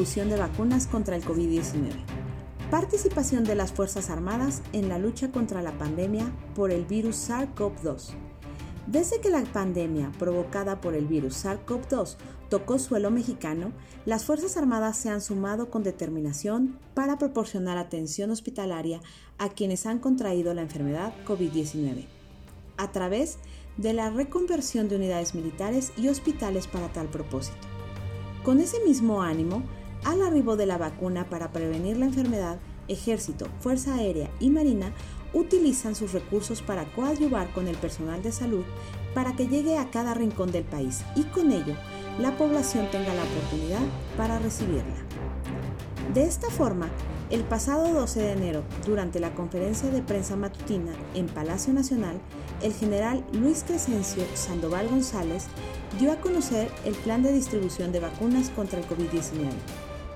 distribución 0.00 0.30
de 0.30 0.36
vacunas 0.36 0.86
contra 0.86 1.14
el 1.14 1.22
COVID-19. 1.22 1.90
Participación 2.70 3.44
de 3.44 3.54
las 3.54 3.70
Fuerzas 3.70 4.08
Armadas 4.08 4.62
en 4.72 4.88
la 4.88 4.98
lucha 4.98 5.30
contra 5.30 5.60
la 5.60 5.76
pandemia 5.76 6.24
por 6.54 6.70
el 6.70 6.86
virus 6.86 7.28
SARS-CoV-2. 7.28 8.12
Desde 8.86 9.20
que 9.20 9.28
la 9.28 9.42
pandemia 9.42 10.10
provocada 10.18 10.80
por 10.80 10.94
el 10.94 11.06
virus 11.06 11.44
SARS-CoV-2 11.44 12.16
tocó 12.48 12.78
suelo 12.78 13.10
mexicano, 13.10 13.72
las 14.06 14.24
Fuerzas 14.24 14.56
Armadas 14.56 14.96
se 14.96 15.10
han 15.10 15.20
sumado 15.20 15.68
con 15.68 15.82
determinación 15.82 16.78
para 16.94 17.18
proporcionar 17.18 17.76
atención 17.76 18.30
hospitalaria 18.30 19.00
a 19.36 19.50
quienes 19.50 19.84
han 19.84 19.98
contraído 19.98 20.54
la 20.54 20.62
enfermedad 20.62 21.12
COVID-19, 21.26 22.06
a 22.78 22.90
través 22.90 23.36
de 23.76 23.92
la 23.92 24.08
reconversión 24.08 24.88
de 24.88 24.96
unidades 24.96 25.34
militares 25.34 25.92
y 25.98 26.08
hospitales 26.08 26.66
para 26.68 26.90
tal 26.90 27.08
propósito. 27.08 27.68
Con 28.42 28.58
ese 28.60 28.82
mismo 28.86 29.20
ánimo, 29.20 29.62
al 30.04 30.22
arribo 30.22 30.56
de 30.56 30.66
la 30.66 30.78
vacuna 30.78 31.28
para 31.28 31.52
prevenir 31.52 31.96
la 31.96 32.06
enfermedad, 32.06 32.58
Ejército, 32.88 33.46
Fuerza 33.60 33.94
Aérea 33.94 34.30
y 34.40 34.50
Marina 34.50 34.92
utilizan 35.32 35.94
sus 35.94 36.12
recursos 36.12 36.62
para 36.62 36.84
coadyuvar 36.92 37.52
con 37.52 37.68
el 37.68 37.76
personal 37.76 38.22
de 38.22 38.32
salud 38.32 38.64
para 39.14 39.34
que 39.36 39.48
llegue 39.48 39.78
a 39.78 39.90
cada 39.90 40.14
rincón 40.14 40.50
del 40.52 40.64
país 40.64 41.02
y 41.14 41.22
con 41.24 41.52
ello 41.52 41.74
la 42.18 42.36
población 42.36 42.88
tenga 42.90 43.14
la 43.14 43.22
oportunidad 43.22 43.82
para 44.16 44.38
recibirla. 44.38 44.96
De 46.14 46.24
esta 46.24 46.50
forma, 46.50 46.88
el 47.30 47.44
pasado 47.44 47.94
12 47.94 48.20
de 48.20 48.32
enero, 48.32 48.64
durante 48.84 49.20
la 49.20 49.32
conferencia 49.34 49.88
de 49.90 50.02
prensa 50.02 50.34
matutina 50.34 50.92
en 51.14 51.26
Palacio 51.26 51.72
Nacional, 51.72 52.20
el 52.60 52.72
general 52.72 53.24
Luis 53.32 53.62
Crescencio 53.64 54.24
Sandoval 54.34 54.88
González 54.88 55.46
dio 56.00 56.10
a 56.10 56.16
conocer 56.16 56.68
el 56.84 56.94
plan 56.94 57.22
de 57.22 57.32
distribución 57.32 57.92
de 57.92 58.00
vacunas 58.00 58.50
contra 58.50 58.80
el 58.80 58.86
COVID-19, 58.88 59.48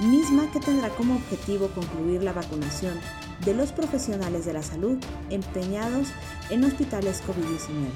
misma 0.00 0.50
que 0.50 0.60
tendrá 0.60 0.88
como 0.90 1.16
objetivo 1.16 1.68
concluir 1.68 2.22
la 2.22 2.32
vacunación 2.32 2.98
de 3.44 3.54
los 3.54 3.72
profesionales 3.72 4.44
de 4.44 4.52
la 4.52 4.62
salud 4.62 4.98
empeñados 5.30 6.08
en 6.50 6.64
hospitales 6.64 7.22
COVID-19. 7.26 7.88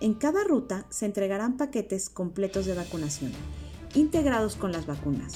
En 0.00 0.14
cada 0.14 0.44
ruta 0.44 0.86
se 0.88 1.06
entregarán 1.06 1.56
paquetes 1.56 2.08
completos 2.08 2.66
de 2.66 2.74
vacunación, 2.74 3.32
integrados 3.94 4.56
con 4.56 4.72
las 4.72 4.86
vacunas, 4.86 5.34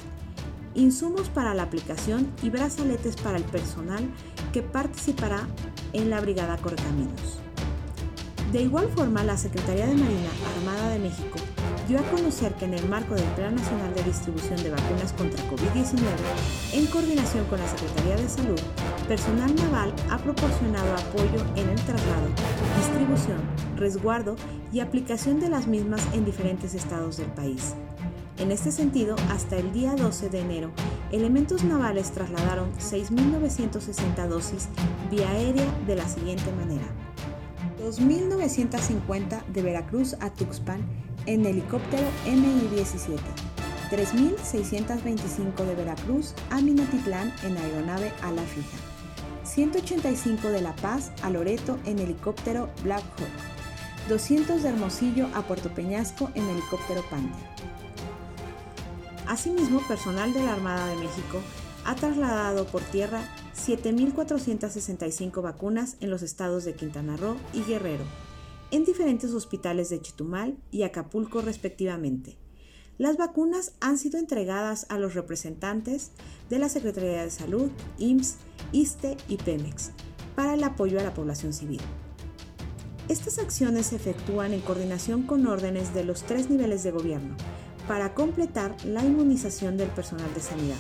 insumos 0.75 1.29
para 1.29 1.55
la 1.55 1.65
aplicación 1.65 2.33
y 2.43 2.51
brazaletes 2.51 3.17
para 3.17 3.37
el 3.37 3.45
personal 3.45 4.09
que 4.53 4.63
participará 4.63 5.47
en 5.93 6.11
la 6.11 6.21
Brigada 6.21 6.57
Correcaminos. 6.57 7.44
De 8.53 8.63
igual 8.63 8.89
forma, 8.95 9.25
la 9.25 9.37
Secretaría 9.37 9.87
de 9.87 9.95
Marina 9.95 10.31
Armada 10.57 10.91
de 10.91 10.99
México 11.01 11.37
dio 11.89 11.99
a 11.99 12.03
conocer 12.11 12.55
que 12.55 12.65
en 12.65 12.75
el 12.75 12.89
marco 12.89 13.15
del 13.15 13.29
Plan 13.35 13.55
Nacional 13.55 13.95
de 13.95 14.05
Distribución 14.05 14.63
de 14.63 14.71
Vacunas 14.71 15.13
contra 15.13 15.43
COVID-19, 15.51 16.01
en 16.73 16.87
coordinación 16.87 17.45
con 17.47 17.59
la 17.59 17.69
Secretaría 17.69 18.17
de 18.17 18.29
Salud, 18.29 18.61
personal 19.09 19.55
naval 19.57 19.93
ha 20.11 20.19
proporcionado 20.19 20.95
apoyo 20.95 21.45
en 21.57 21.69
el 21.69 21.81
traslado, 21.83 22.29
distribución, 22.79 23.39
resguardo 23.77 24.37
y 24.73 24.81
aplicación 24.81 25.41
de 25.41 25.51
las 25.51 25.67
mismas 25.67 26.03
en 26.15 26.25
diferentes 26.25 26.75
estados 26.75 27.17
del 27.17 27.29
país. 27.29 27.75
En 28.39 28.51
este 28.51 28.73
sentido, 28.73 29.15
hasta 29.31 29.57
el 29.57 29.73
día 29.73 29.95
12 29.95 30.29
de 30.29 30.41
enero, 30.41 30.71
elementos 31.13 31.63
navales 31.63 32.11
trasladaron 32.11 32.73
6.960 32.79 34.27
dosis 34.27 34.69
vía 35.11 35.31
aérea 35.31 35.67
de 35.87 35.97
la 35.97 36.09
siguiente 36.09 36.51
manera. 36.53 36.85
2.950 37.85 39.45
de 39.45 39.63
Veracruz 39.63 40.17
a 40.21 40.31
Tuxpan 40.31 40.81
en 41.27 41.45
helicóptero 41.45 42.07
MI-17, 42.25 43.19
3.625 43.91 45.67
de 45.67 45.75
Veracruz 45.75 46.35
a 46.51 46.63
Minatitlán 46.63 47.31
en 47.43 47.59
aeronave 47.59 48.11
ala 48.23 48.43
fija, 48.43 48.79
185 49.45 50.49
de 50.49 50.63
La 50.63 50.75
Paz 50.77 51.13
a 51.23 51.29
Loreto 51.29 51.79
en 51.85 51.99
helicóptero 51.99 52.71
Black 52.83 53.05
Hawk, 53.19 54.09
200 54.09 54.63
de 54.63 54.69
Hermosillo 54.71 55.29
a 55.35 55.43
Puerto 55.43 55.69
Peñasco 55.69 56.31
en 56.35 56.49
helicóptero 56.49 57.03
Panther. 57.11 57.45
Asimismo, 59.27 59.81
personal 59.87 60.33
de 60.33 60.43
la 60.43 60.55
Armada 60.55 60.87
de 60.87 60.97
México 60.97 61.41
ha 61.85 61.95
trasladado 61.95 62.67
por 62.67 62.81
tierra 62.81 63.21
7.465 63.55 65.43
vacunas 65.43 65.97
en 66.01 66.11
los 66.11 66.23
estados 66.23 66.65
de 66.65 66.75
Quintana 66.75 67.17
Roo 67.17 67.37
y 67.53 67.63
Guerrero, 67.63 68.05
en 68.71 68.85
diferentes 68.85 69.33
hospitales 69.33 69.89
de 69.89 70.01
Chetumal 70.01 70.57
y 70.71 70.83
Acapulco 70.83 71.41
respectivamente. 71.41 72.37
Las 72.99 73.17
vacunas 73.17 73.73
han 73.81 73.99
sido 73.99 74.19
entregadas 74.19 74.87
a 74.89 74.99
los 74.99 75.15
representantes 75.15 76.13
de 76.49 76.59
la 76.59 76.69
Secretaría 76.69 77.23
de 77.23 77.31
Salud, 77.31 77.71
IMSS, 77.99 78.37
ISTE 78.73 79.17
y 79.29 79.37
Pemex 79.37 79.91
para 80.37 80.55
el 80.55 80.63
apoyo 80.65 81.01
a 81.01 81.03
la 81.03 81.15
población 81.15 81.53
civil. 81.53 81.81
Estas 83.09 83.39
acciones 83.39 83.87
se 83.87 83.97
efectúan 83.97 84.53
en 84.53 84.61
coordinación 84.61 85.25
con 85.25 85.47
órdenes 85.47 85.93
de 85.93 86.05
los 86.05 86.23
tres 86.23 86.49
niveles 86.51 86.83
de 86.83 86.91
gobierno, 86.91 87.37
para 87.87 88.15
completar 88.15 88.75
la 88.85 89.05
inmunización 89.05 89.77
del 89.77 89.89
personal 89.89 90.33
de 90.35 90.41
sanidad, 90.41 90.79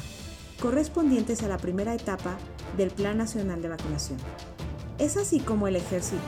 correspondientes 0.61 1.43
a 1.43 1.49
la 1.49 1.59
primera 1.59 1.95
etapa 1.95 2.39
del 2.77 2.91
Plan 2.91 3.19
Nacional 3.19 3.63
de 3.63 3.69
Vacunación. 3.69 4.19
Es 4.99 5.17
así 5.17 5.41
como 5.41 5.69
el 5.69 5.77
Ejército, 5.77 6.23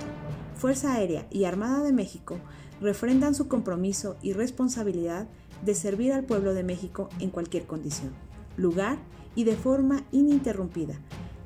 Fuerza 0.57 0.95
Aérea 0.95 1.27
y 1.31 1.45
Armada 1.45 1.83
de 1.83 1.93
México 1.93 2.39
refrendan 2.81 3.35
su 3.35 3.49
compromiso 3.49 4.17
y 4.23 4.33
responsabilidad 4.33 5.29
de 5.65 5.75
servir 5.75 6.13
al 6.13 6.25
pueblo 6.25 6.55
de 6.55 6.65
México 6.65 7.09
en 7.21 7.31
cualquier 7.31 7.67
condición, 7.67 8.13
lugar 8.57 8.99
y 9.35 9.45
de 9.45 9.57
forma 9.57 10.05
ininterrumpida, 10.13 10.95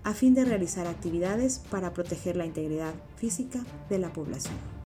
a 0.02 0.14
fin 0.14 0.35
de 0.35 0.44
realizar 0.44 0.87
actividades 0.87 1.58
para 1.70 1.93
proteger 1.93 2.37
la 2.37 2.46
integridad 2.46 2.94
física 3.17 3.64
de 3.88 3.99
la 3.99 4.12
población. 4.12 4.80